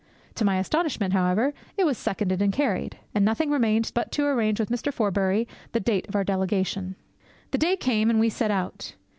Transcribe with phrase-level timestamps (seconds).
[0.33, 2.97] To my astonishment, however, it was seconded and carried.
[3.13, 4.91] And nothing remained but to arrange with Mr.
[4.91, 6.95] Forbury the date of our delegation.
[7.51, 8.95] The day came, and we set out.